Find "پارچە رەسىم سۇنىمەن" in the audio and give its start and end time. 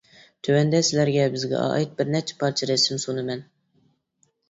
2.43-3.49